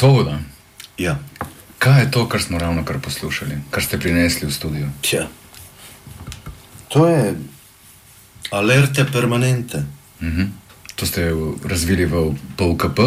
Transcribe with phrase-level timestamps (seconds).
[0.00, 0.38] Svoboda,
[0.98, 1.18] Ja.
[1.78, 4.88] kaj je to, kar smo ravno kar poslušali, kar ste prinesli v studio?
[5.00, 5.28] Tja.
[6.88, 7.34] To je
[8.50, 9.84] alerte permanente.
[10.22, 10.42] Mhm.
[10.96, 11.32] To ste
[11.64, 12.98] razvili v POKP.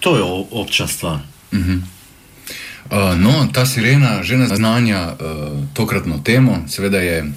[0.00, 1.20] To je obča stvar.
[1.52, 1.68] Uh,
[3.16, 5.16] no, ta sirena že naznanja uh,
[5.74, 6.64] tokratno temo.
[6.68, 7.32] Seveda je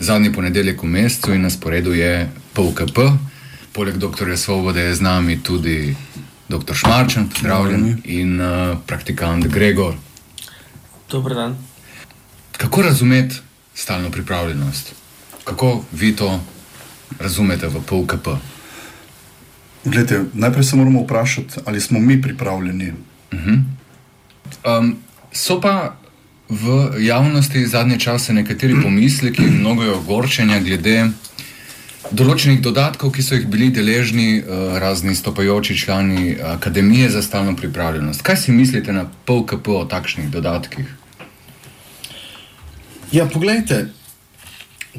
[0.00, 2.98] zadnji ponedeljek v mesecu in na sporedu je POKP.
[3.72, 4.26] Poleg dr.
[4.36, 5.94] Svobode je z nami tudi
[6.48, 6.74] dr.
[6.74, 9.94] Šmarčen, pozdravljen, in uh, praktikant Gregor.
[11.10, 11.56] Dober dan.
[12.56, 13.34] Kako razumeti
[13.74, 14.94] stalno pripravljenost?
[15.44, 16.40] Kako vi to
[17.20, 18.28] razumete v POKP?
[19.84, 22.92] Glede, najprej se moramo vprašati, ali smo mi pripravljeni.
[23.32, 24.96] Um,
[25.32, 25.96] so pa
[26.48, 31.10] v javnosti zadnje čase nekateri pomisleki, mnogo je ogorčenja glede
[32.12, 38.22] določenih dodatkov, ki so jih bili deležni uh, razni stopajoči člani Akademije za stalno pripravljenost.
[38.22, 40.86] Kaj si mislite na POKP o takšnih dodatkih?
[43.12, 43.88] Ja, poglejte,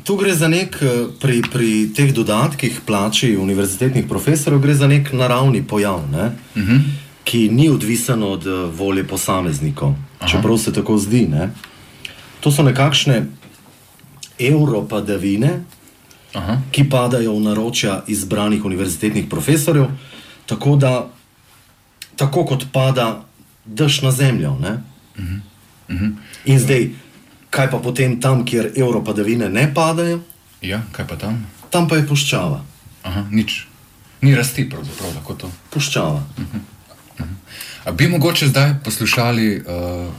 [0.03, 5.13] tu gre za nek, eh, pri, pri teh dodatkih plači univerzitetnih profesorjev, gre za nek
[5.13, 6.31] naravni pojav, ne?
[6.56, 6.81] uh -huh.
[7.23, 9.96] ki ni odvisen od eh, volje posameznikov,
[10.31, 11.28] čeprav se tako zdi.
[11.28, 11.50] Ne?
[12.40, 13.25] To so nekakšne
[14.40, 15.63] evropadavine,
[16.34, 16.62] Aha.
[16.72, 19.88] ki padajo v naročja izbranih univerzitetnih profesorjev,
[20.45, 21.09] tako da,
[22.16, 23.25] tako kot pada
[23.66, 24.51] dež na zemljo.
[24.51, 24.78] Uh -huh.
[25.90, 26.12] Uh -huh.
[26.45, 26.90] In zdaj,
[27.50, 30.19] kaj pa potem tam, kjer evropadavine ne padajo,
[30.62, 31.47] Ja, kaj pa tam?
[31.69, 32.63] tam pa je puščava.
[33.03, 33.67] Aha, nič.
[34.22, 35.51] Ni rasti, pravzaprav lahko to.
[35.69, 36.23] Puščava.
[37.85, 40.13] A bi mogoče zdaj poslušali uh,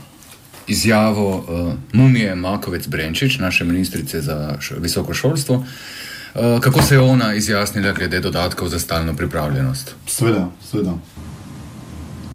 [0.67, 5.65] izjavo uh, Mumije Makovec Brenčič, naše ministrice za visoko šolstvo, uh,
[6.33, 9.95] kako se je ona izjasnila glede dodatkov za stalno pripravljenost?
[10.07, 10.93] Sveda, sveda.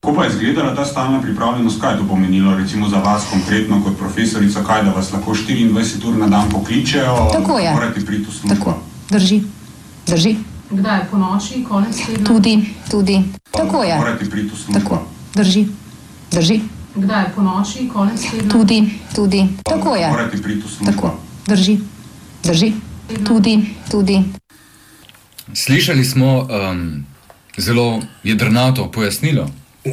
[0.02, 3.82] Kako pa je izgledala ta stalna pripravljenost, kaj je to pomenilo, recimo za vas konkretno
[3.84, 7.72] kot profesorica, kaj da vas lahko 24 ur na dan pokličejo, Tako je.
[7.72, 8.54] morate priti v službo.
[8.54, 8.74] Tako,
[9.10, 9.42] drži.
[10.06, 10.36] Drži.
[10.70, 12.26] Kdaj po noči, konec tedna?
[12.26, 12.54] Tudi,
[12.90, 13.22] tudi.
[13.50, 13.96] Tako je.
[13.96, 14.80] Morate priti v službo.
[14.80, 15.02] Tako,
[15.34, 15.66] drži.
[16.32, 16.60] Drži.
[16.94, 18.52] Kdaj po noči, konec tedna?
[18.52, 18.78] Tudi,
[19.14, 19.48] tudi.
[19.64, 20.08] Tako je.
[20.08, 20.92] Morate priti v službo.
[20.92, 21.78] Tako, drži.
[22.44, 22.72] Drži.
[23.27, 23.59] Tudi,
[23.91, 24.22] tudi.
[25.55, 27.05] Slišali smo um,
[27.56, 29.43] zelo jedrnato pojasnilo
[29.84, 29.91] uh,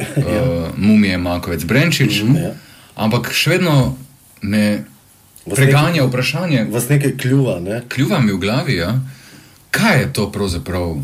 [0.76, 2.42] Mumije Makovec Brenčič, mm -hmm.
[2.42, 2.50] Ja.
[2.96, 3.96] ampak še vedno
[4.42, 4.84] me
[5.46, 7.82] Vas preganja nekaj- vprašanje, Vas nekaj kljuva, ne?
[7.88, 9.00] kljuva mi v glavi, ja?
[9.70, 10.96] kaj je to pravzaprav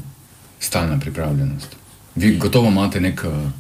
[0.60, 1.76] stalna pripravljenost?
[2.14, 3.50] Vi gotovo imate nek uh,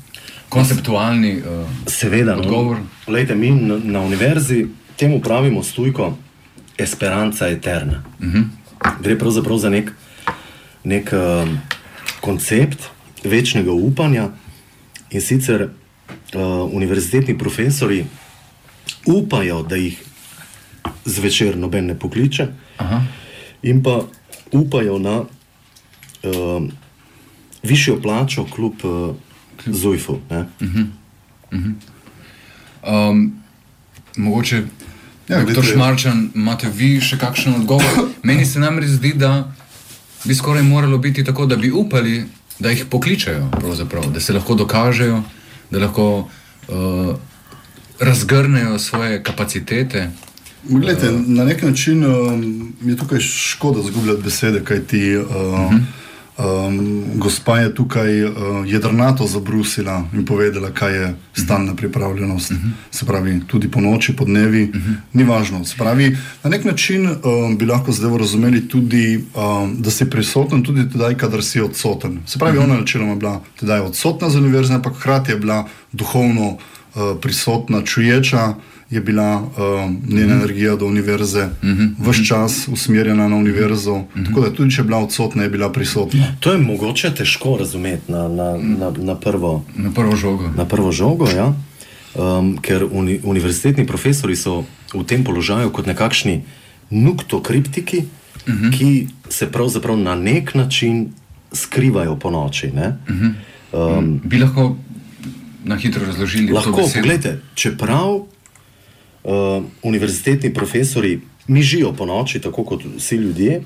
[0.48, 2.36] konceptualni uh, Seveda.
[2.36, 2.76] Odgovor?
[2.76, 6.16] No, Lejte, mi na, na univerzi temu pravimo stujko
[6.82, 8.02] Esperanza Eterna.
[8.20, 8.44] Uh -huh.
[9.02, 9.92] Gre pravzaprav za nek,
[10.84, 11.58] nek um,
[12.20, 12.88] koncept
[13.24, 14.30] večnega upanja
[15.10, 15.62] in sicer
[16.34, 18.04] uh, univerzitetni profesori
[19.06, 20.02] upajo, da jih
[21.04, 22.46] zvečer noben ne pokliče,
[22.76, 23.02] Aha.
[23.62, 24.00] in pa
[24.52, 25.24] upajo na
[26.22, 26.70] um,
[27.62, 29.16] višjo plačo kljub uh,
[29.66, 30.18] Zujfu.
[30.30, 30.46] Ne?
[32.82, 33.42] Um,
[34.16, 34.62] mogoče,
[35.30, 38.08] ja, doktor Šmarčan, imate vi še kakšen odgovor?
[38.28, 39.52] Meni se namreč zdi, da
[40.24, 42.24] bi skoraj moralo biti tako, da bi upali,
[42.58, 45.22] da jih pokličejo, pravzaprav, da se lahko dokažejo,
[45.70, 46.08] da lahko
[46.68, 47.14] uh,
[48.00, 50.10] razgrnejo svoje kapacitete.
[50.68, 55.80] Glede, na nek način um, je tukaj škoda zgubljati besede, kaj ti uh, uh -huh.
[56.40, 58.32] Um, gospa je tukaj uh,
[58.66, 62.50] jedrnato zabrusila in povedala, kaj je stalna pripravljenost.
[62.50, 62.70] Uh -huh.
[62.90, 64.94] Se pravi, tudi po noči, po dnevi, uh -huh.
[65.12, 65.64] ni važno.
[65.64, 70.62] Se pravi, na nek način um, bi lahko zdaj razumeli tudi, um, da si prisoten
[70.62, 72.18] tudi tedaj, kadar si odsoten.
[72.26, 72.66] Se pravi, uh -huh.
[72.66, 76.58] ona načeloma je bila tedaj odsotna z univerze, ampak hkrati je bila duhovno uh,
[77.20, 78.54] prisotna, čuječa
[78.90, 79.50] je bila uh,
[80.08, 81.48] njena energija do univerze,
[82.00, 84.02] vse čas usmerjena na univerzo.
[84.26, 86.26] Tako da tudi če je bila odsotna, je bila prisotna.
[86.40, 90.50] To je mogoče težko razumeti na, na, na, na, prvo, Na prvo žogo.
[90.56, 91.52] na prvo žogo, ja?
[92.14, 94.64] um, ker uni, univerzitetni profesori so
[94.94, 96.42] v tem položaju kot nekakšni
[96.90, 98.78] nuktokriptiki, uh -huh.
[98.78, 101.12] ki se pravzaprav na nek način
[101.52, 102.70] skrivajo po noči.
[102.74, 102.96] ne.
[103.72, 104.76] Um, Bi lahko
[105.64, 106.94] na hitro razložili to Lahko, besedo?
[106.94, 108.20] pogledajte, čeprav
[109.22, 109.30] uh,
[109.82, 113.62] univerzitetni profesori mižijo po noči, tako kot vsi ljudje,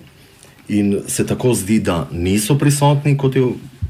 [0.69, 3.43] in se tako zdi, da niso prisotni, kot je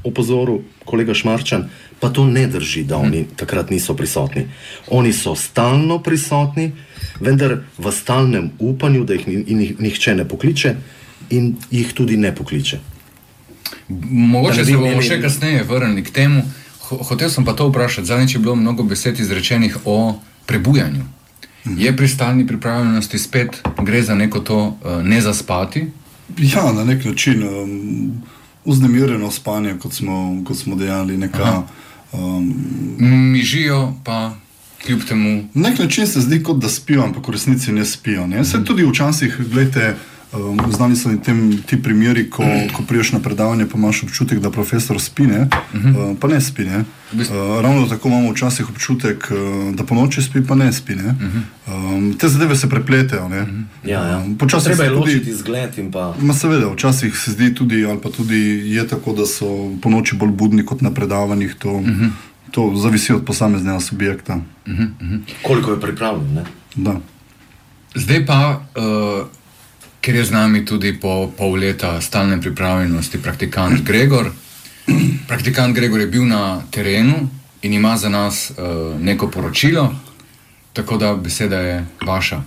[0.03, 1.69] opozoril kolega Šmarčan,
[1.99, 4.45] pa to ne drži, da oni takrat niso prisotni.
[4.89, 6.71] Oni so stalno prisotni,
[7.19, 10.75] vendar v stalnem upanju, da jih, ni, nihče ne pokliče
[11.29, 12.79] in jih tudi ne pokliče.
[13.89, 16.43] Mogoče se bomo imeli- še kasneje vrnili k temu.
[16.81, 18.07] Ho- Hotel sem pa to vprašati.
[18.07, 21.03] Zadnjič je bilo mnogo besed izrečenih o prebujanju.
[21.65, 25.87] Je pri stalni pripravljenosti spet gre za neko to uh, ne zaspati?
[26.37, 28.21] Ja, na nek način um,
[28.65, 31.17] vznemirjeno spanje, kot smo, kot smo dejali.
[31.17, 31.63] Neka,
[32.13, 32.53] um,
[33.31, 34.35] Mižijo pa
[34.85, 35.47] kljub temu.
[35.53, 38.27] na nek način se zdi, kot da spijo, ampak v resnici ne spijo.
[38.27, 38.45] Ne?
[38.45, 39.95] Se tudi včasih, gledajte,
[40.35, 42.43] um, znani so tem, ti primeri, ko,
[42.73, 45.47] ko priješ na predavanje, pa imaš občutek, da profesor spi, ne?
[45.73, 46.63] Uh, pa ne spi.
[46.63, 46.83] Ne?
[47.13, 50.95] Uh, ravno tako imamo včasih občutek, uh, da po noči spi, pa ne spi.
[50.95, 51.15] Ne?
[51.67, 53.29] Um, te zadeve se prepletejo.
[53.29, 53.45] ne.
[53.83, 54.17] Ja, ja.
[54.17, 56.15] Um, Treba je tudi- ločiti zgled in pa.
[56.21, 60.15] Ma seveda, včasih se zdi tudi, ali pa tudi je tako, da so po noči
[60.15, 61.55] bolj budni kot na predavanjih.
[61.59, 62.09] To, uh -huh.
[62.51, 64.39] to zavisi od posameznega subjekta.
[65.43, 66.33] Koliko je pripravljen?
[66.33, 66.43] Ne?
[66.75, 66.99] Da.
[67.95, 69.27] Zdaj pa, uh,
[70.05, 74.29] ker je z nami tudi po pol leta stalne pripravljenosti praktikant Gregor.
[75.27, 77.25] Praktikant Gregor je bil na terenu
[77.61, 79.95] in ima za nas uh, neko poročilo,
[80.73, 82.41] tako da beseda je vaša.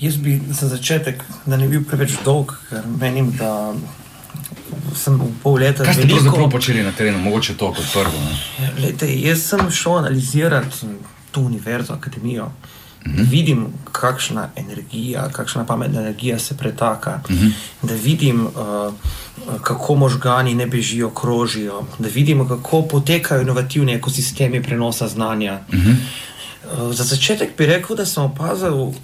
[0.00, 3.70] Jaz bi za začetek, da ne bi bil preveč dolg, ker menim, da
[4.98, 8.18] sem v pol leta Kaj ste veliko- počeli na terenu, mogoče to kot prvo?
[8.18, 8.72] Ne?
[8.82, 10.90] Lejte, jaz sem šel analizirati
[11.30, 12.50] to univerzo, akademijo.
[13.06, 17.52] Da vidim, kakšna energija, kakšna pametna energija se pretaka, -huh.
[17.82, 18.94] da vidim, uh,
[19.62, 25.60] kako možgani ne bežijo, krožijo, da vidim, kako potekajo inovativni ekosistemi prenosa znanja.
[25.70, 25.94] -huh.
[26.78, 28.74] uh, za začetek bi rekel, da sem opazil.
[28.74, 28.94] Uh,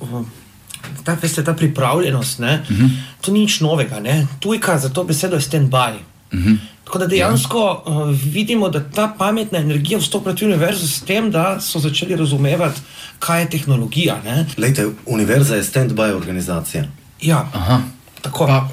[1.05, 2.90] Ta, veste, ta pripravljenost, ne, uh -huh.
[3.20, 4.00] to ni nič novega.
[4.00, 4.26] Ne.
[4.40, 5.94] Tujka za to besedo je stand-by.
[6.32, 6.56] Uh -huh.
[6.84, 7.93] Tako da dejansko ja.
[7.93, 12.81] uh, vidimo, da ta pametna energija vstopa v univerzo s tem, da so začeli razumevati,
[13.19, 14.20] kaj je tehnologija.
[14.25, 14.46] Ne.
[14.58, 16.84] Lejte, univerza je stand-by organizacija.
[17.23, 17.81] Ja, Aha.
[18.20, 18.46] tako.
[18.46, 18.69] Pa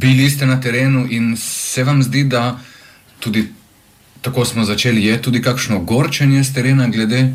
[0.00, 2.58] bili ste na terenu in se vam zdi, da
[3.20, 3.48] tudi
[4.22, 7.32] tako smo začeli, je tudi kakšno gorčenje z terena glede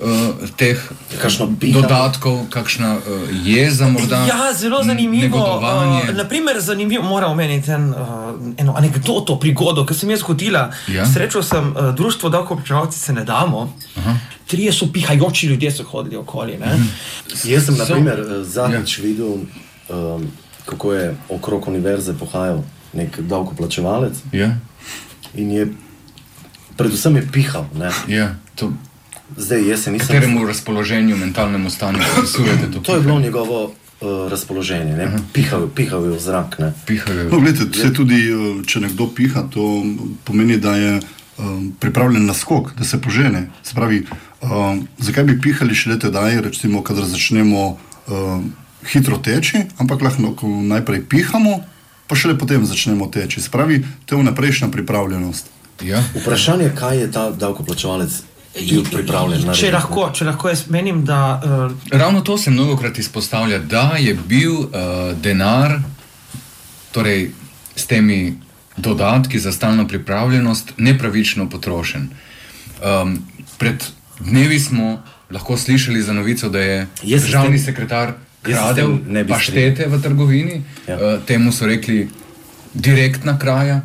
[0.00, 0.08] uh,
[0.56, 0.78] teh
[1.22, 1.82] Kakšno pihanje?
[1.82, 3.02] dodatkov, kakšna uh,
[3.44, 4.24] jeza morda?
[4.26, 5.38] Ja, zelo zanimivo.
[5.58, 7.96] Uh, naprimer, zanimivo moram omeniti en, uh,
[8.56, 10.70] eno anegdoto, prigodo, ki sem jaz zgodila.
[10.88, 11.06] Ja.
[11.06, 13.72] Srečal sem uh, društvo Davkoplačevalci se ne damo.
[13.96, 14.16] Aha.
[14.46, 16.58] Trije so pihajoči ljudje, so hodili okoli.
[16.58, 16.74] Ne?
[16.74, 16.82] Mhm.
[17.44, 19.04] Jaz sem, na So- primer, eh, zadnjič Ja.
[19.04, 19.32] videl,
[19.88, 20.26] um,
[20.64, 24.56] kako je okrog univerze pohajal nek davkoplačevalec Ja,
[25.34, 25.72] in je
[26.76, 27.64] predvsem je pihal.
[27.74, 27.90] Ne?
[28.08, 28.34] ja.
[28.54, 28.72] To,
[29.36, 30.06] Zdaj, jaz se nisem.
[30.06, 32.80] kateremu razpoloženju, mentalnemu stanju pripisujete to?
[32.80, 35.18] To je bilo njegovo uh, razpoloženje, ne?
[35.32, 36.58] pihal, pihal je v zrak.
[36.58, 36.72] Ne?
[36.86, 37.30] Pihajo.
[37.30, 39.84] No, gledajte, se tudi, eh, če nekdo piha, to
[40.24, 41.00] pomeni, da je
[41.38, 43.50] um, pripravljen na skok, da se požene.
[43.62, 44.04] Se pravi,
[44.40, 47.76] um, zakaj bi pihali šele tedaj, recimo, kadar začnemo
[48.08, 48.52] um,
[48.92, 51.60] hitro teči, ampak lahko najprej pihamo,
[52.06, 53.40] pa šele potem začnemo teči.
[53.40, 55.50] Se pravi, to je vnaprejšnja pripravljenost.
[55.82, 56.02] Ja.
[56.14, 58.22] Vprašanje je, kaj je ta davkoplačevalec
[58.54, 59.72] bil pripravljen Če narediti.
[59.72, 64.14] lahko, če lahko jaz menim, da uh, Ravno to se mnogo krat izpostavlja, da je
[64.16, 64.68] bil uh,
[65.16, 65.78] denar,
[66.90, 67.30] torej
[67.74, 68.34] s temi
[68.76, 72.08] dodatki za stalno pripravljenost, nepravično potrošen.
[72.80, 73.18] Um,
[73.58, 73.84] pred
[74.20, 80.02] dnevi smo lahko slišali za novico, da je Jaz državni tem- sekretar kradel paštete v
[80.02, 80.96] trgovini, Ja.
[80.96, 82.08] uh, temu so rekli
[82.74, 83.80] direktna kraja.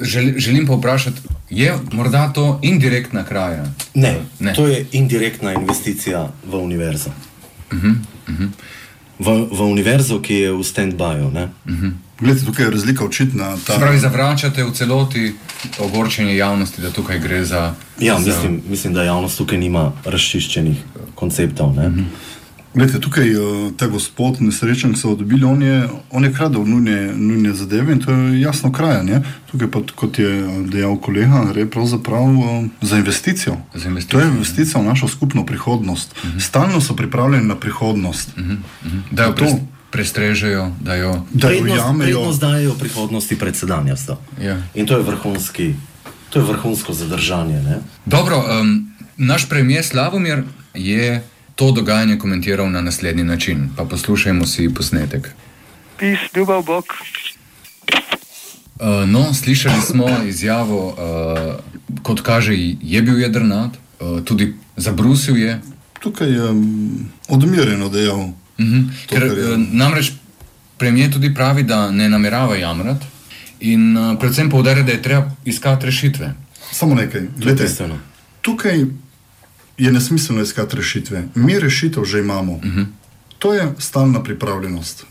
[0.00, 3.64] Žel, želim pa vprašati, je morda to indirektna kraja?
[3.94, 4.54] Ne, ne.
[4.54, 7.10] to je indirektna investicija v univerzo.
[7.72, 7.94] Uh -huh,
[8.28, 8.48] uh -huh.
[9.18, 11.32] V, v univerzo, ki je v stand-byu.
[11.32, 11.48] ne.
[12.20, 13.56] Glede, tukaj je razlika očitna.
[13.66, 15.32] Ta, pravi, zavračate v celoti
[15.78, 17.74] ogorčenje javnosti, da tukaj gre za.
[17.98, 18.26] Ja, za...
[18.26, 20.76] mislim, mislim, da javnost tukaj nima razčiščenih
[21.14, 21.74] konceptov.
[21.74, 21.92] Ne?
[22.74, 23.38] Glede, tukaj eh,
[23.76, 27.92] ta gospod, nesrečen, ki so ga dobili, on je, on je kradel nujne, nujne zadeve
[27.92, 29.20] in to je jasno krajanje.
[29.50, 30.30] Tukaj pa, kot je
[30.70, 33.56] dejal kolega, gre pravzaprav eh, za investicijo.
[33.74, 36.14] Za investicijo, To je investicija v našo skupno prihodnost.
[36.16, 36.40] Uh -huh.
[36.40, 38.28] Stalno so pripravljeni na prihodnost.
[38.38, 38.56] Uh -huh.
[39.10, 39.52] Da jo To- pres,
[39.90, 41.26] prestrežejo, da jo.
[41.32, 41.64] Da jo
[41.98, 44.16] prednost dajo prihodnosti pred sedanjostjo.
[44.42, 44.62] Ja.
[44.74, 45.74] In to je, vrhunski,
[46.30, 47.62] to je vrhunsko zadržanje.
[47.62, 47.78] Ne?
[48.06, 50.42] Dobro, um, naš premijer Slavomir
[50.74, 53.68] je to dogajanje komentiral na naslednji način.
[53.76, 55.30] Pa poslušajmo si posnetek.
[55.98, 56.84] Pis, ljubav Bog.
[58.80, 61.54] Uh, no, slišali smo izjavo, uh,
[62.02, 62.52] kot kaže,
[62.82, 65.60] je bil jedrnat, uh, tudi zabrusil je.
[66.00, 68.20] Tukaj je um, odmerjeno dejal.
[68.20, 68.84] Uh -huh.
[69.06, 70.12] To, Ker, je- namreč
[70.78, 73.06] premijer tudi pravi, da ne namerava jamrati
[73.60, 76.34] in uh, predvsem poudarja, da je treba iskati rešitve.
[76.72, 77.20] Samo nekaj.
[77.36, 77.98] Bistveno.
[78.40, 78.84] tukaj
[79.80, 81.24] je nesmiselno iskati rešitve.
[81.34, 82.52] Mi rešitev že imamo.
[82.52, 82.86] Uh -huh.
[83.38, 85.06] To je stalna pripravljenost.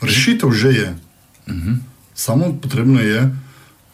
[0.00, 0.96] Rešitev že je.
[1.46, 1.76] Uh -huh.
[2.14, 3.36] Samo potrebno je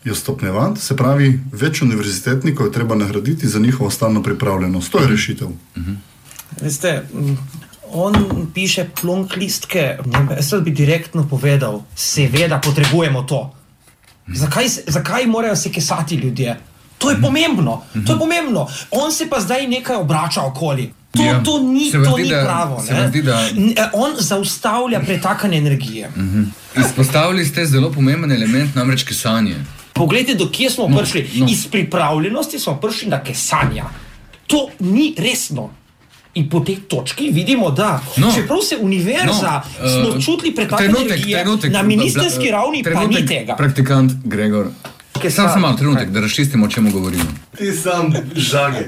[0.04, 4.92] jo stopnjevati, se pravi, več univerzitetnikov je treba nagraditi za njihovo stalno pripravljenost.
[4.92, 5.48] To je rešitev.
[6.60, 7.38] Veste, m,
[7.90, 8.14] on
[8.54, 9.98] piše plonk listke,
[10.30, 13.54] jaz bi direktno povedal, seveda potrebujemo to.
[14.28, 16.56] Zakaj, se- zakaj morajo se kesati ljudje?
[16.99, 17.75] To je pomembno,
[18.07, 18.62] to je pomembno.
[18.93, 20.87] On se pa zdaj nekaj obrača okoli.
[21.12, 21.43] To, Ja.
[21.43, 22.83] to ni, Se to zdi, ni da- pravo.
[23.09, 26.11] zdi, da- eh, On zaustavlja pretakanje energije.
[26.76, 29.55] Izpostavili ste zelo pomemben element, namreč kesanje.
[29.93, 31.31] Poglejte, do kje smo No, prišli.
[31.35, 31.47] no.
[31.50, 33.85] Iz pripravljenosti smo prišli na kesanja.
[34.47, 35.71] To ni resno.
[36.35, 38.29] In po tej točki vidimo, da No.
[38.31, 43.21] čeprav se univerza No, smo eh, čutili pretakanje energije, trenutek, na ministerski ravni pa trenutek,
[43.21, 43.57] ni tega.
[43.57, 44.67] Praktikant Gregor.
[45.16, 47.25] Kaj Sam sa- sem malo trenutek, da razčistimo, o čem govorimo.
[47.58, 48.85] Ti sam žage.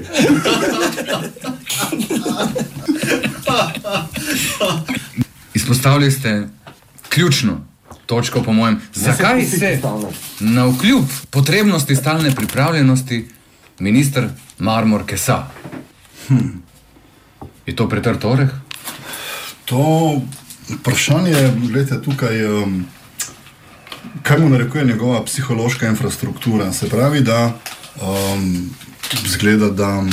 [5.53, 6.47] Izpostavili ste
[7.09, 7.65] ključno
[8.05, 9.81] točko, po mojem, zakaj se
[10.39, 13.27] na vkljub potrebnosti stalne pripravljenosti
[13.79, 14.27] minister
[14.59, 15.43] Marmor kesa.
[16.27, 16.35] Hm.
[17.65, 18.49] Je to pretrd oreh?
[19.65, 20.21] To
[20.69, 22.85] vprašanje, gledajte, tukaj, um,
[24.23, 26.73] kaj mu narekuje njegova psihološka infrastruktura.
[26.73, 27.59] Se pravi, da
[28.01, 28.69] um,
[29.27, 30.03] zgleda, da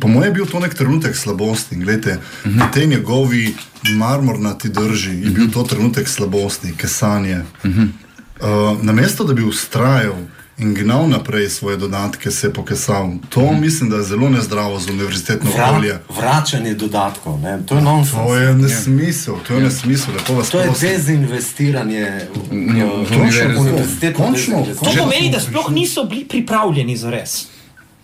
[0.00, 1.76] po mojem je bil to nek trenutek slabosti.
[1.76, 3.54] Glede, na tej njegovi
[3.96, 7.42] marmornati drži je bil to trenutek slabosti, kesanje.
[7.64, 10.14] Uh, namesto da bi ustrajal
[10.58, 13.10] in gnal naprej svoje dodatke, se je pokesal.
[13.28, 15.92] To mislim, da je zelo nezdravo za univerzitetno okolje.
[15.92, 17.58] Vra, vračanje dodatkov, ne?
[17.66, 18.26] to je nonsens.
[18.26, 24.24] To je nesmisel, to je nesmisel, lepo vas To je dezinvestiranje v, Ja, v, univerzitetno
[24.24, 27.46] Končno, To pomeni, da sploh niso bili pripravljeni za res.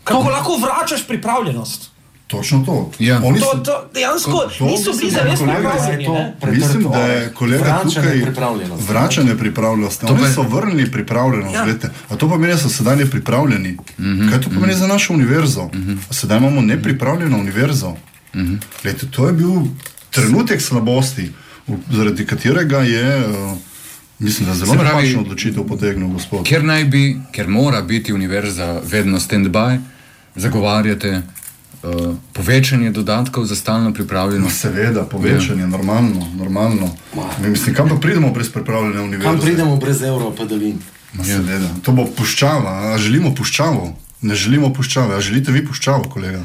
[0.05, 1.94] Kako lahko vračaš pripravljenost?
[2.27, 2.91] Točno to.
[2.99, 3.21] Ja.
[3.25, 6.37] Oni To, so, to dejansko To- niso to bili je to ne?
[6.41, 8.23] pretrd mislim, da je kolega tukaj
[8.89, 10.07] vračanje pripravljenosti.
[10.07, 11.55] Oni je- so vrnili pripravljenost.
[11.55, 11.67] Ja.
[12.09, 13.73] A to pomeni, da so sedaj nepripravljeni.
[13.73, 14.31] Mm -hmm.
[14.31, 15.65] Kaj to pomeni za našo univerzo?
[15.65, 15.99] Mm -hmm.
[16.11, 17.91] Sedaj imamo nepripravljeno univerzo.
[18.35, 18.59] Mm -hmm.
[18.85, 19.51] Lejte, to je bil
[20.11, 21.33] trenutek slabosti,
[21.91, 23.59] zaradi katerega je, uh,
[24.19, 26.45] mislim, da zelo Se pravi- napačno odločitev potegnil gospod.
[26.45, 29.79] Ker naj bi, ker mora biti univerza vedno stand-by,
[30.37, 31.23] zagovarjate
[31.85, 34.61] uh, povečanje dodatkov za stalno No, pripravljenost.
[34.61, 35.67] seveda, povečanje, ja.
[35.67, 36.27] normalno.
[36.35, 36.97] normalno.
[37.43, 39.25] Mi, mislim, kam pa pridemo brez pripravljene univerze?
[39.27, 40.79] Kam pridemo brez evra, padavin?
[41.17, 41.69] Seveda.
[41.83, 42.71] To bo puščava.
[42.85, 43.97] A želimo puščavo?
[44.23, 45.15] Ne želimo puščave.
[45.15, 46.41] A želite vi puščavo, kolega?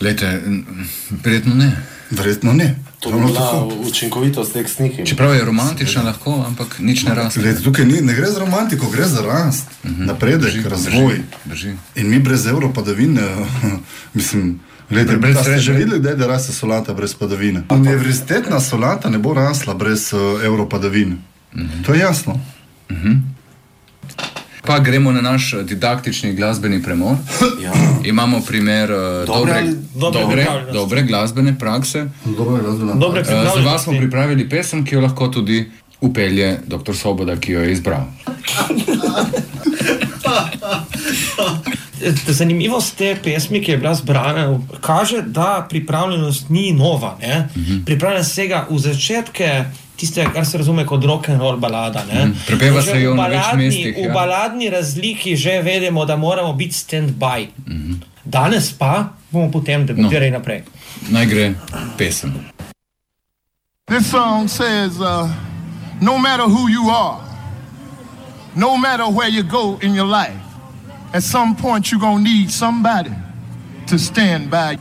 [0.00, 0.64] Lejte, n-
[1.24, 1.76] verjetno ne.
[2.10, 2.74] Verjetno ne.
[3.00, 5.04] To Ravno bila učinkovitost teh snikov.
[5.06, 7.40] Čeprav je romantična lahko, ampak nič ne raste.
[7.40, 10.06] Glede, tukaj ni, ne gre za romantiko, gre za rast, uh -huh.
[10.06, 11.14] napredek, Drži, razvoj.
[11.14, 11.72] drži, drži.
[11.96, 13.22] In mi brez evro padavin, eh,
[14.14, 14.60] mislim.
[14.90, 15.72] Glede, Brez brez ste že sreče.
[15.72, 17.62] videli, kdaj da raste solata brez padavine?
[17.70, 21.12] Univerzitetna solata ne bo rasla brez uh, evro padavin.
[21.12, 21.86] Uh -huh.
[21.86, 22.40] To je jasno.
[24.62, 27.16] Pa gremo na naš eh, didaktični glasbeni premor.
[27.62, 27.72] Ja.
[28.04, 29.64] Imamo primer uh, dobre,
[29.94, 32.06] dobre dobre, dobre glasbene prakse.
[32.24, 33.00] Dobro je razumljeno.
[33.00, 36.94] Dobre Uh, za vas smo pripravili pesem, ki jo lahko tudi upelje dr.
[36.94, 38.04] Svoboda, ki jo je izbral.
[42.26, 47.16] Zanimivost te pesmi, ki je bila zbrana, kaže, da pripravljenost ni nova.
[47.18, 47.84] Uh -huh.
[47.84, 49.64] Pripravljenost sega v začetke
[49.96, 52.04] tistega, kar se razume kot rock and roll balada.
[52.08, 52.32] Uh -huh.
[52.46, 54.12] Prepeva se jo na več mestih, V ja.
[54.12, 57.46] baladni razliki že vedemo, da moramo biti stand-by.
[57.66, 57.96] Uh -huh.
[58.24, 60.38] Danes pa bomo potem debatirali no.
[60.38, 60.62] naprej.
[61.10, 61.54] Naj gre
[61.98, 62.32] pesem.
[63.86, 65.28] This song says, uh,
[66.00, 67.18] no matter who you are,
[68.54, 70.41] no matter where you go in your life,
[71.12, 73.12] at some point you're going to need somebody
[73.86, 74.78] to stand by.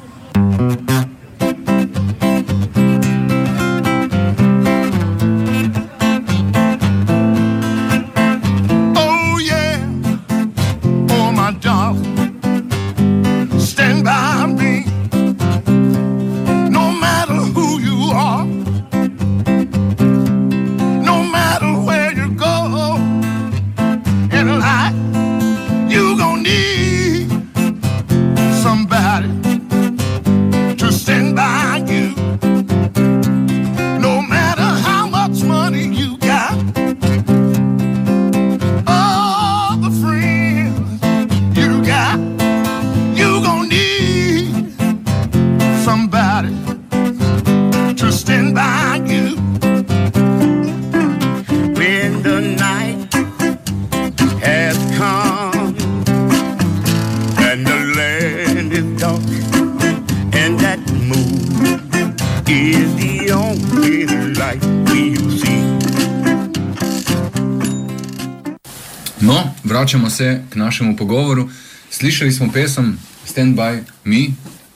[69.82, 71.50] Vračamo se k našemu pogovoru.
[71.90, 74.28] Slišali smo pesem Stand by Me,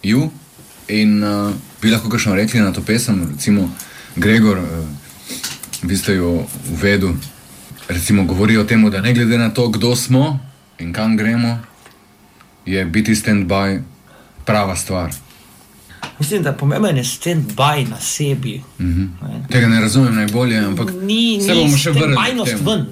[0.04, 0.30] You,
[0.88, 3.70] in uh, bi lahko kakšno rekli na to pesem, recimo
[4.16, 4.66] Gregor, uh,
[5.84, 7.14] vi ste jo uvedel,
[7.88, 10.40] recimo govori o tem, da ne glede na to, kdo smo
[10.80, 11.60] in kam gremo,
[12.66, 13.82] je biti stand by
[14.46, 15.14] prava stvar.
[16.20, 18.62] Mislim, da pomemben je stand-by na sebi.
[18.80, 19.04] Mhm.
[19.50, 22.16] Tega ne razumem najbolje, ampak Ni, se bomo še vrnili.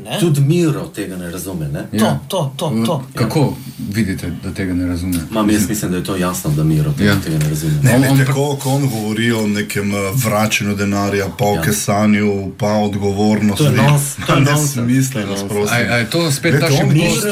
[0.04, 0.20] Ne?
[0.20, 1.68] Tudi Miro tega ne razume.
[1.68, 1.88] Ne?
[1.94, 2.00] Ja.
[2.00, 3.04] To, to, to, to.
[3.16, 3.56] Kako
[3.90, 5.20] vidite, da tega ne razume?
[5.32, 7.14] Mam, jaz mislim, da je to jasno, da Miro tega, Ja.
[7.14, 7.22] ja.
[7.22, 7.74] tega ne razume.
[7.84, 11.46] Ne, On- ne, on pr- tako, ko on govori o nekem eh, vračanju denarja, pa
[11.46, 11.62] o Ja.
[11.62, 12.28] kesanju,
[12.58, 13.64] pa o odgovornosti.
[13.64, 14.42] To je nos- to je
[15.14, 15.68] To je prosim.
[15.72, 17.26] A, a je to spet ta on šibkost?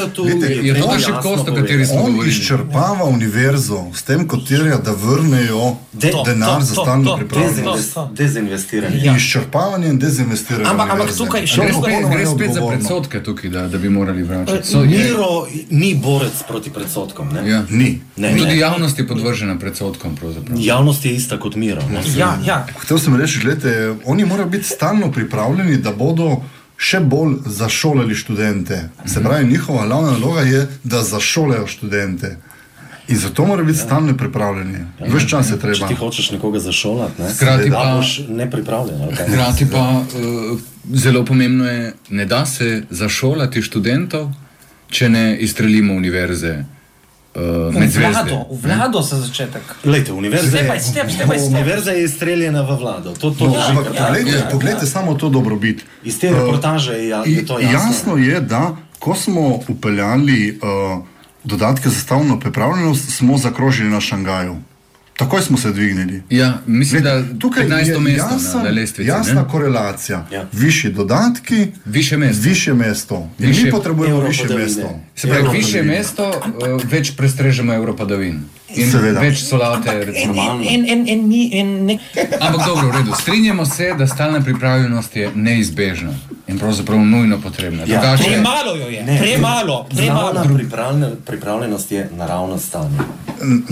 [0.62, 2.34] Je to ta šibkost, o kateri smo On govorili?
[2.34, 7.24] izčrpava univerzo s tem, kot terja, da vrnejo De- denar to, za to, stalno to,
[7.24, 7.40] to.
[7.40, 8.96] Dezinvest, dezinvestiranje.
[8.98, 9.16] Ja.
[9.16, 10.64] Izčrpavanje in dezinvestiranje.
[10.66, 13.88] Ampak- ampak tukaj še To je Gre gre spet za predsotke tukaj, da, da bi
[13.90, 14.58] morali vračati.
[14.58, 17.28] Eh, So, je, Miro ni borec proti predsodkom.
[17.28, 17.50] Ne?
[17.50, 17.64] ja.
[17.70, 18.00] Ni.
[18.16, 18.58] Ne, Tudi ne.
[18.58, 20.16] javnost je podvržena predsotkom.
[20.16, 20.56] pravzaprav.
[20.58, 21.82] Javnost je ista kot Miro.
[21.82, 22.00] Ne?
[22.16, 22.66] Ja, ja.
[22.74, 23.72] Hotel sem reči, gledajte,
[24.04, 26.36] oni morajo biti stalno pripravljeni, da bodo
[26.76, 28.88] še bolj zašolali študente.
[29.06, 32.36] Se pravi, njihova glavna naloga je, da zašolajo študente.
[33.08, 34.78] In zato morajo biti stalno pripravljeni.
[35.02, 35.94] Ves čas je Če ti treba.
[35.96, 37.28] hočeš nekoga zašolati, ne?
[37.30, 38.98] Hkrati pa- boš nepripravljen.
[39.12, 40.58] Hkrati pa uh,
[40.92, 44.30] zelo pomembno je, ne da se zašolati študentov,
[44.88, 46.64] če ne izstrelimo univerze
[47.34, 47.42] uh,
[47.74, 49.62] med vlado, v vlado za začetek.
[49.84, 51.48] Lejte, univerza, Step by je, step, step by step.
[51.48, 53.10] univerza je izstreljena v vlado.
[53.12, 53.62] To, to No, drži.
[53.68, 54.48] ampak ja, poglejte, ja.
[54.48, 55.82] poglejte samo to dobrobit.
[56.04, 57.78] Iz te reportaže je, ja, je to I- jasno.
[57.80, 58.62] jasno je, da
[58.98, 61.04] ko smo upeljali uh,
[61.44, 64.56] dodatke za stavno pripravljenost, smo zakrožili na Šangaju.
[65.16, 66.22] Takoj smo se dvignili.
[66.30, 67.88] Ja, mislim, da Tukaj 15.
[67.88, 69.08] je mesto jasen, na, na lestvici.
[69.08, 69.48] jasna ne?
[69.48, 70.26] korelacija.
[70.32, 70.46] Ja.
[70.52, 72.42] Višji dodatki, Više mesto.
[72.42, 73.28] više mesto.
[73.38, 75.00] Više mi potrebujemo više mesto.
[75.16, 76.28] Se pravi, Euro više mesto,
[76.74, 78.40] uh, več prestrežemo Evropadavin.
[78.74, 79.20] In Seveda.
[79.20, 80.34] več solate, recimo.
[80.34, 80.64] Normalno.
[80.70, 82.00] en, en, en, mi- en, nek,
[82.40, 83.12] Ampak dobro, v redu.
[83.14, 86.12] Strinjamo se, da stalna pripravljenost je neizbežna
[86.52, 87.82] in pravzaprav nujno potrebna.
[87.82, 87.86] Ja.
[87.86, 90.44] Drugače, premalo jo je, Ne, premalo, premalo.
[91.26, 92.98] Pripravljenost je naravno stanje.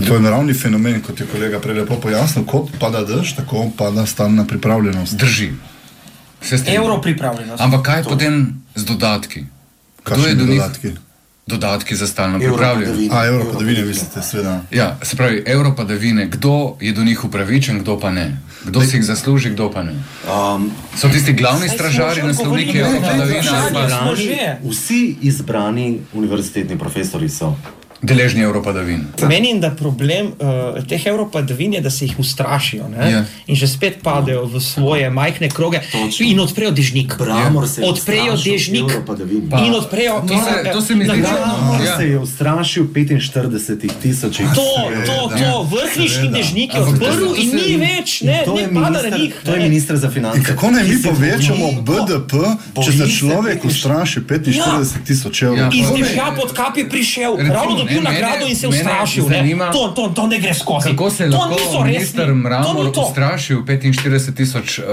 [0.01, 2.45] To je naravni fenomen, kot je kolega prej lepo pojasnil.
[2.45, 5.15] Kot pada dež, tako pada stalna pripravljenost.
[5.15, 5.51] drži.
[6.67, 7.63] Evro pripravljenost.
[7.63, 9.45] Ampak kaj potem z dodatki?
[10.05, 10.59] Kdo je do njih?
[10.59, 10.89] dodatki?
[11.47, 13.09] Dodatki za stalno Evro pripravljenost.
[13.09, 13.17] padavine.
[13.17, 14.61] A, evro padavine, mislite, seveda.
[14.71, 18.39] Ja, se pravi, evropadavine, kdo je do njih upravičen, kdo pa ne.
[18.65, 19.93] Kdo si jih zasluži, kdo pa ne.
[19.93, 24.01] Um, So tisti glavni stražarji, naslovniki odgovorili na to evropadavina ali pa vprašanje.
[24.03, 24.71] Smo izbrani, že.
[24.71, 27.57] vsi izbrani univerzitetni profesori so.
[28.03, 29.05] Deležni evropadavin.
[29.23, 30.35] Menim, da problem uh,
[30.85, 33.11] teh evropadavin je, da se jih ustrašijo ne?
[33.13, 33.25] Ja.
[33.47, 36.27] in že spet padejo v svoje majhne kroge Točno.
[36.27, 37.15] in odprejo dežnik.
[37.19, 38.89] Bramor se Odprejo dežnik
[39.59, 40.23] in odprejo.
[40.23, 41.21] to se- to se mi zdi.
[41.21, 41.97] Bramor Ja.
[41.97, 44.47] se je ustrašil 45 tisočih.
[44.55, 44.65] To,
[45.07, 49.35] to, to, vrhniški dežnik je odprl in ni več, ne, ne pada na njih.
[49.45, 49.65] to je ne.
[49.65, 50.39] minister za finance.
[50.39, 52.33] In kako naj mi povečamo BDP,
[52.77, 55.69] če se človek 45 ustraši 45 tisoč evrov?
[55.75, 59.25] Iz dežja pod kap je prišel, ravno dobil ne, mene- nagrado in se ustrašil.
[59.25, 59.37] ne.
[59.37, 60.89] zanima- To, to, to ne gre skozi.
[60.89, 64.01] Kako se je lahko minister Mramor ustrašil 45
[64.33, 64.85] tisoč uh,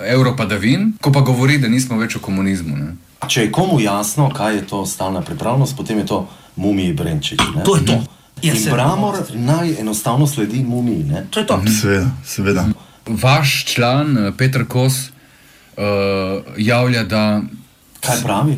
[0.00, 2.76] evropadavin, ko pa govori, da nismo več v komunizmu?
[2.76, 2.96] Ne?
[3.24, 7.40] Če je komu jasno, kaj je to stalna pripravljenost, potem je to mumiji Brenčič.
[7.54, 7.62] Ne?
[7.62, 7.92] To je to.
[8.42, 11.04] Jaz In se- Bramor naj enostavno sledi mumiji.
[11.04, 11.26] Ne?
[11.30, 11.60] To je to.
[11.72, 12.64] Seveda, seveda.
[13.06, 15.82] Vaš član eh, Petr Kos uh,
[16.56, 17.42] javlja, da
[18.00, 18.56] Kaj pravi?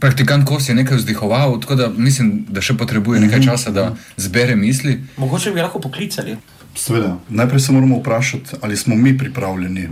[0.00, 4.56] Praktikant Kos je nekaj vzdihoval, tako da mislim, da še potrebuje nekaj časa, da zbere
[4.56, 5.00] misli.
[5.16, 6.36] Mogoče bi lahko poklicali.
[6.74, 7.16] Seveda.
[7.28, 9.88] Najprej se moramo vprašati, ali smo mi pripravljeni.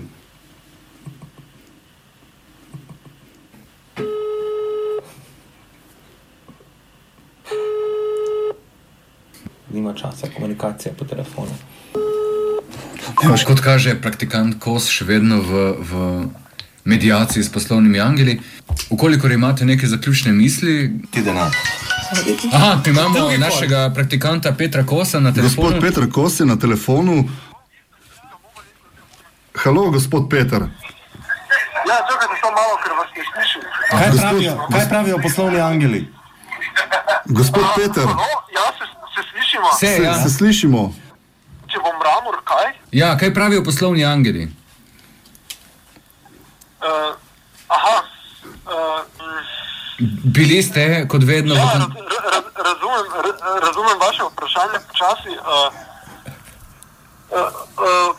[9.72, 11.52] Nima časa komunikacije po telefonu.
[13.16, 15.92] Pač kot kaže praktikant Kos, še vedno v, v
[16.86, 18.40] medijaciji s poslovnimi angeli.
[18.90, 20.74] Ukolikor imate neke zaključne misli,
[21.10, 21.50] Ti denar.
[22.52, 23.40] Aha, imamo Drugi pol.
[23.40, 25.80] našega praktikanta Petra Kosa na Gospod telefonu.
[25.82, 27.24] Petr Kos je na telefonu.
[29.56, 30.60] Halo, gospod Petr.
[31.82, 33.62] Ja, čakajte samo malo, ker vas ne slišim.
[33.90, 36.08] Kaj Gospod- pravijo, kaj pravijo poslovni angeli?
[37.26, 39.66] Gospod Petr, No, ja, se, se slišimo.
[39.80, 40.14] Se, se, ja.
[40.18, 40.94] se slišimo?
[41.66, 42.66] Če bom Mramor, kaj?
[42.92, 44.48] Ja, kaj pravijo poslovni angeli?
[46.86, 47.14] Uh,
[47.68, 47.96] aha.
[48.64, 49.00] Uh,
[50.26, 51.88] Bili ste, kot vedno, ja, raz,
[52.26, 55.32] raz, razumem, ra- razumem vaše vprašanje počasi.
[55.40, 55.72] Uh,
[57.30, 58.16] uh, uh,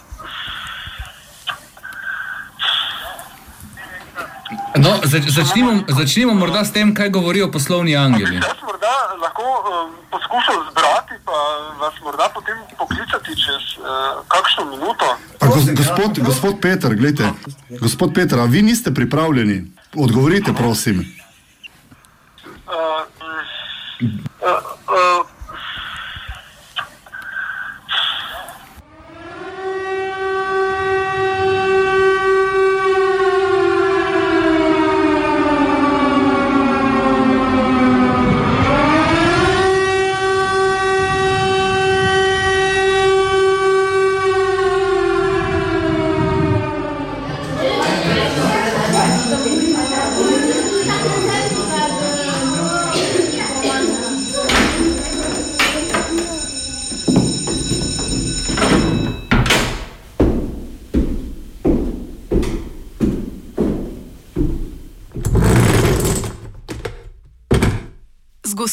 [4.77, 8.35] No, zač, začnimo, začnimo morda s tem, kaj govorijo poslovni angeli.
[8.37, 9.65] jaz morda lahko uh,
[10.11, 11.37] poskušal zbrati, pa
[11.79, 13.85] vas morda potem poklicati čez uh,
[14.27, 15.05] kakšno minuto.
[15.39, 17.33] A, gos, gospod, gospod Peter, gledajte,
[17.79, 19.65] gospod Peter, a vi niste pripravljeni?
[19.95, 20.99] Odgovorite, prosim.
[20.99, 21.05] Uh,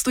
[0.05, 0.11] Z